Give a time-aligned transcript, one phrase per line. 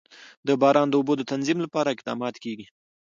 [0.47, 2.65] د باران د اوبو د تنظیم لپاره اقدامات کېږي.